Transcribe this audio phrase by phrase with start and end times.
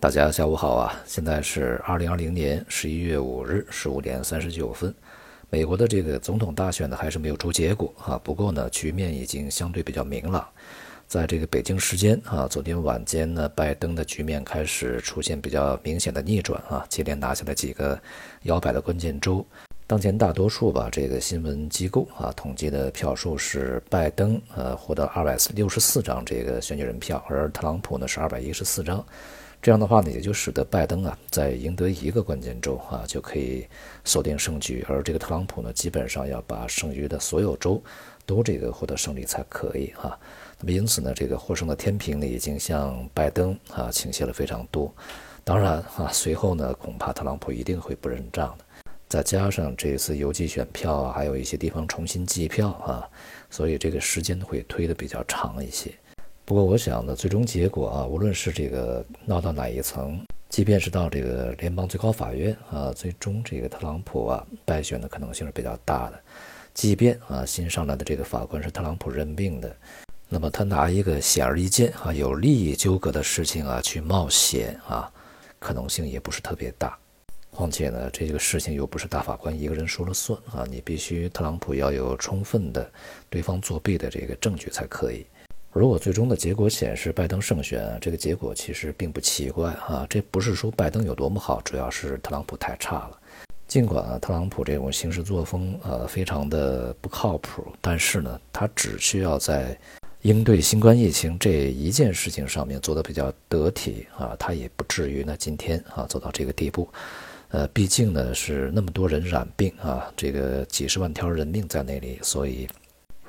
[0.00, 0.98] 大家下午好啊！
[1.04, 4.94] 现在是二零二零年十一月五日十五点三十九分。
[5.50, 8.18] 美国的这个总统大选呢，还是没有出结果啊。
[8.24, 10.48] 不过呢，局面已经相对比较明朗。
[11.06, 18.00] 在这个北京时间啊，昨天晚间呢，拜登的局面开始出现比较明显的逆转啊，接连拿下了几个
[18.44, 19.44] 摇摆的关键州。
[19.86, 29.04] 当前大多数吧，这个新闻机构啊统计的票数是拜登呃获得二百六十四张这个选举人票，而特朗普呢是二百一十四张。
[29.62, 33.66] 这样的话呢，也就使得拜登啊，在赢得一个关键州啊，就可以
[34.04, 37.82] 锁定胜局，而这个特朗普呢，基本上要把剩余的所有州
[38.24, 40.18] 都这个获得胜利才可以啊。
[40.58, 44.90] 那么因此呢，这个获胜的天平呢，已经向拜登啊倾斜了非常多。
[45.44, 48.64] 当然啊，随后呢，恐怕特朗普一定会不认账的。
[49.08, 53.06] 再加上这次邮寄选票啊，还有一些地方重新计票啊，
[53.50, 55.92] 所以这个时间会推得比较长一些。
[56.44, 66.20] 不过，我想呢，最终结果啊，无论是这个闹到哪一层，即便是到这个联邦最高法院啊，最终这个特朗普啊败选的可能性是比较大的。
[66.74, 69.76] 即便啊新上来的这个法官是特朗普任命的，
[70.28, 75.08] 那么他拿一个显而易见啊有利益纠葛的事情啊去冒险啊，
[75.60, 76.98] 可能性也不是特别大。
[77.52, 82.90] 况且呢，这个事情又不是大法官一个人说了算啊，你必须特朗普要有充分的
[83.28, 85.26] 对方作弊的这个证据才可以。
[85.72, 90.04] 如果最终的结果显示拜登胜选，这个结果其实并不奇怪啊。
[90.10, 93.16] 这不是说拜登有多么好，主要是特朗普太差了。
[93.68, 99.78] 尽管啊，特朗普这种行事作风呃非常的不靠谱，但是呢，他只需要在
[100.22, 106.88] 应对新冠疫情这一件事情上面做得比较得体啊，他也不至于呢今天啊走到这个地步。
[107.50, 112.68] 呃，毕竟呢是那么多人染病啊，这个几十万条人命在那里，所以。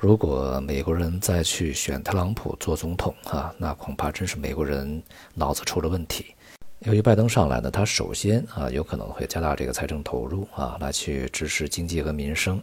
[0.02, 5.00] 如果美国人再去选特朗普做总统啊，那恐怕真是美国人
[5.32, 6.34] 脑子出了问题。
[6.80, 12.60] 由于拜登上来呢，他首先啊有可能会加大这个财政投入啊，来去支持经济和民生，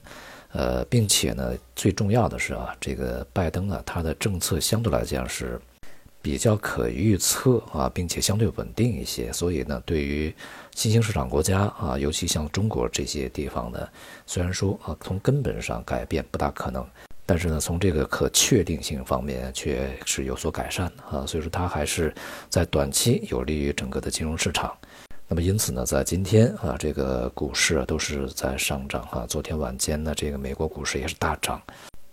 [0.51, 5.57] 呃，并且呢，最重要的是啊，这个拜登啊，他的政策相对来讲是
[6.21, 10.35] 比较可预测啊，并且相对稳定一些，所以呢，对于
[10.75, 13.87] 新兴市场国家啊，尤其像中国这些地方呢，
[14.25, 16.85] 虽然说啊，从根本上改变不大可能。
[17.29, 22.11] 但是呢，从这个可确定性方面却是有所改善的啊，所以说它还是
[22.49, 24.75] 在短期有利于整个的金融市场。
[25.27, 29.27] 那么因此呢，在今天啊，这个股市啊都是在上涨啊。
[29.29, 31.61] 昨天晚间呢，这个美国股市也是大涨。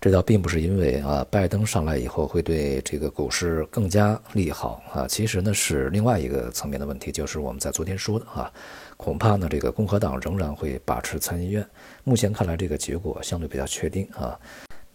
[0.03, 8.53] 这倒并不是因为啊，拜登上来以后会对这个股市更加利好啊，其实呢是另外一个层面的问题，就是我们在昨天说的啊，
[8.99, 11.67] 恐怕呢这个共和党仍然会把持参议院。
[12.05, 14.39] 目前看来，这个结果相对比较确定啊。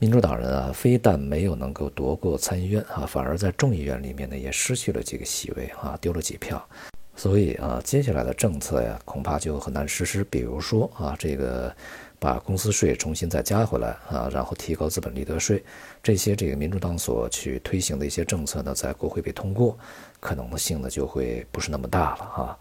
[0.02, 6.68] 民主党人啊，非但没有能够夺过参议院啊，反而在众议院里面呢也失去了几个席位啊，丢了几票。
[7.16, 10.24] 所以啊，接下来的政策呀，恐怕就很难实施。
[10.24, 11.72] 比如说啊，这个
[12.18, 15.64] 把公司税重新再加回来啊，然后提高资本利得税，
[16.02, 19.78] 这些这个民主党所去推行的一些政策呢，在国会被通过，
[20.20, 22.58] 可能性呢就会不是那么大了啊，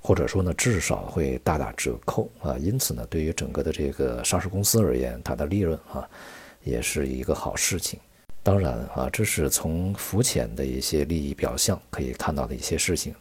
[0.00, 2.56] 或者说呢，至少会大打折扣啊。
[2.58, 6.10] 因此呢，对于整个的这个上市公司而言，它的利润啊。
[6.64, 7.98] 也是一个好事情，
[8.42, 13.14] 当然啊，这是从浮浅的一些利益表象可以看到的一些事情。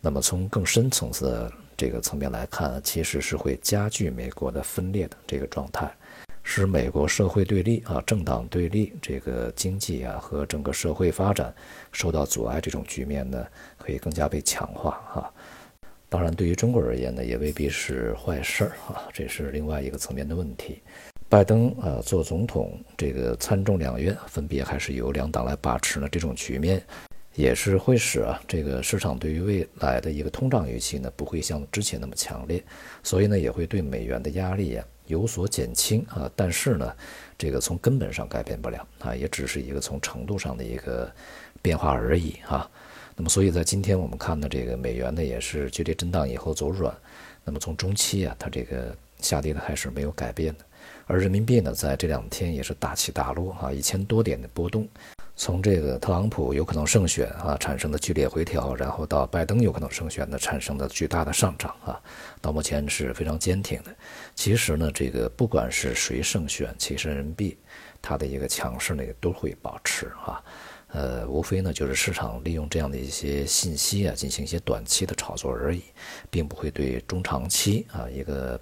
[0.00, 5.92] 那么从更深层次的这个层面来看，其实是会加剧美国的分裂的这个状态，
[6.42, 11.54] 使美国社会对立啊、政党对立、这个经济啊和整个社会发展
[11.92, 15.30] 受到阻碍这种局面呢，可以更加被强化啊。
[16.08, 20.80] 当然，对于中国而言呢，也未必是坏事儿啊，这是另外一个层面的问题。
[21.30, 26.08] 拜登啊，做总统，这个参众两院分别还是由两党来把持呢。
[26.10, 26.82] 这种局面
[27.34, 32.64] 也是会使啊，这个市场对于未来的一个通胀预期呢，不会像之前那么强烈，
[33.02, 36.30] 所以呢，也会对美元的压力呀有所减轻啊。
[36.34, 36.90] 但是呢，
[37.36, 41.12] 这个从根本上改变不了啊，也只是一个从程度上的一个
[41.60, 42.66] 变化而已啊。
[43.16, 46.96] 那么，所以在今天我们看的这个美元呢，也是剧烈震荡以后走软。
[47.44, 50.64] 那么从中期啊，它这个下跌的还是没有改变的。
[51.08, 54.86] 而人民币呢，在这两天也是大起大落啊，一千多点的波动。
[55.34, 61.98] 从这个特朗普有可能胜选啊产生的剧烈回调，然后到拜登有可能胜选的产生的巨大的上涨啊，
[62.42, 63.94] 到目前是非常坚挺的。
[64.34, 67.56] 其实呢，这个不管是谁胜选，其实人民币
[68.02, 70.42] 它的一个强势呢都会保持啊。
[70.88, 75.84] 呃，无非呢就是市场利用这样的一些信息啊进行一些短期的炒作而已，
[76.30, 78.60] 并不会对中长期啊一个。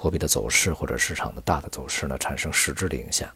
[0.00, 3.28] 货币的走势或者市场的大的走势呢，产生实质的影响。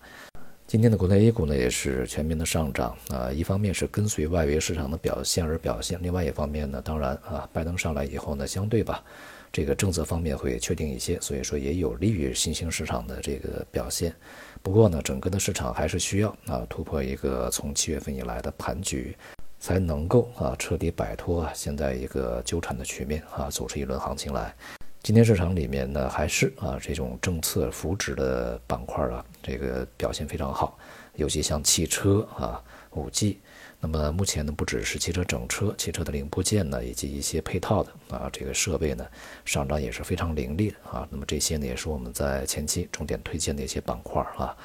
[0.66, 9.04] 今天的国内 A 股呢也是全面的上涨啊，一方面是跟随外围市场的表现而表现，另外一方面呢，当然啊，拜登上来以后呢，相对吧，
[9.52, 14.14] 这个政策方面会确定一些，所以说也有利于新兴市场的这个表现。
[14.62, 19.14] 不过呢，整个的市场还是需要啊突破一个从七月份以来的盘局，
[19.60, 24.54] 才能够啊彻底摆脱啊现在一个纠缠的局面啊，走出一轮行情来。
[25.04, 30.78] 今天市场里面呢，还是啊这种政策扶持的板块啊，这个表现非常好，
[31.16, 32.58] 尤其像汽车啊、
[32.92, 33.38] 五 G，
[33.80, 39.06] 那么目前呢，不只是汽车整车、汽车的零部件呢，以及一些配套的啊这个设备呢，
[39.44, 41.06] 上涨也是非常凌厉的啊。
[41.10, 44.56] 那么这些呢，也是我们在前期重点推荐的一些板块啊。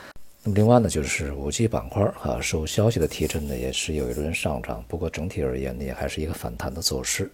[0.44, 7.30] 那么另外呢，就是五 G 板块啊，受消息的提振呢，也是有一轮上涨，不过整体而言呢，也还是一个反弹的走势。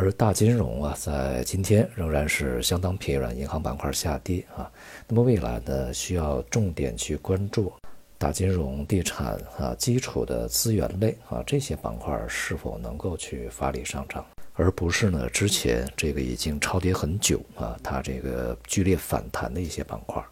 [0.00, 4.70] 而大金融啊，在今天仍然是相当疲软，银行板块下跌啊。
[5.06, 7.70] 那么未来呢，需要重点去关注
[8.16, 14.24] 大金融、地产啊、基础的资源类啊这些板块是否能够去发力上涨，
[14.54, 20.24] 而不是呢之前这个已经超跌很久啊，它这个剧烈反弹的一些板块。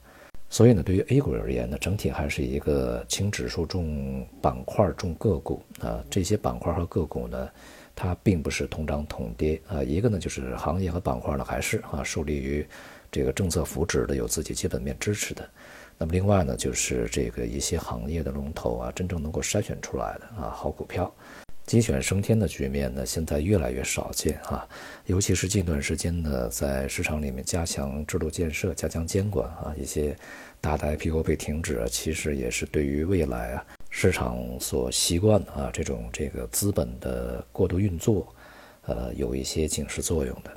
[0.51, 7.49] 所以呢，对于 A 股而言呢，整体还是一个轻指数重板块重个股啊，这些板块和个股呢。
[8.01, 12.65] 它并不是同涨同跌啊，一个呢就是行业和板块呢还是啊受利于
[13.11, 15.45] 这个政策扶持的，有自己基本面支持的。
[15.99, 21.13] 那么另外呢就是这个一些行业的龙头啊，真正能够筛选出来的啊好股票，
[21.69, 24.67] 鸡犬升天的局面呢现在越来越少见啊，
[25.05, 30.17] 尤其是近段时间呢在市场里面加强制度建设、加强监管啊，一些
[30.63, 33.67] 大的 IPO 被停止，其实也是对于未来啊。
[33.91, 38.35] 市场所习惯啊，这种这个资本的过度运作，
[38.87, 40.51] 呃，有一些警示作用的。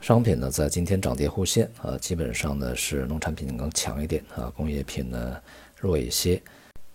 [0.00, 5.36] 商品呢，在今天涨跌互现啊，基本上呢是农产品更强一点啊，工业品呢
[5.78, 6.40] 弱一些。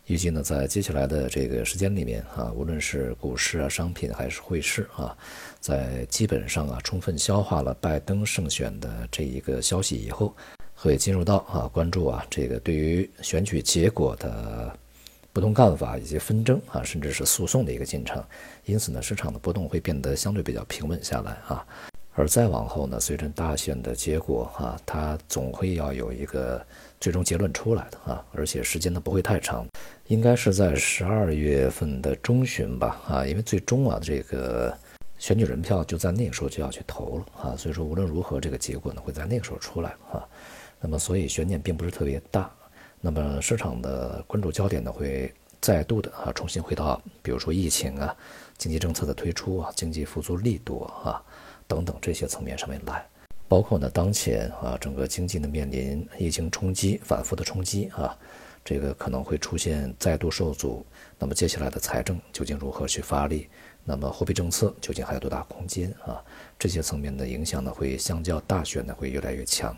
[0.07, 5.15] 预计呢，在接下来的这个时间里面啊，无论是股市啊、商品还是汇市啊，
[5.59, 10.35] 在基本上啊充分消化了拜登胜选的这一个消息以后，
[10.75, 14.77] 会进入到啊关注啊这个对于选举结果的。
[15.33, 18.21] 不同看法以及纷争啊，甚至是诉讼的一个进程，
[18.65, 21.65] 因此呢，市场的波动会变得相对比较平稳下来啊。
[22.13, 26.65] 而再往后呢，随着大选的结果啊，它总会要有一个
[26.99, 29.65] 最终结论出来的啊，而且时间呢不会太长，
[30.07, 34.77] 应该是在十二月份的中旬吧啊，因为最终啊这个
[35.17, 40.27] 选举人票就在那个时候就要去投了啊，所以说无论如何这个结果呢会在那个时候出来啊，
[40.81, 42.51] 那么所以悬念并不是特别大。
[42.99, 48.15] 那么市场的关注焦点呢，会再度的啊重新回到，比如说疫情啊、
[48.57, 51.23] 经济政策的推出啊、经济复苏力度啊
[51.71, 53.01] 等等这些层面上面来，
[53.47, 58.13] 包括呢当前啊整个经济呢面临疫情冲击、反复的冲击啊，
[58.65, 60.85] 这个可能会出现再度受阻。
[61.17, 63.47] 那么接下来的财政究竟如何去发力？
[63.85, 66.21] 那么货币政策究竟还有多大空间啊？
[66.59, 69.73] 这些层面的影响呢，会相较大选呢会越来越强。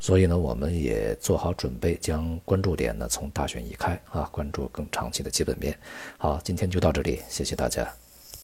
[0.00, 5.78] 所以呢，我们也做好准备，将关注点呢从大选移开啊，关注更长期的基本面。
[6.16, 8.03] 好，今天就到这里，谢谢大家。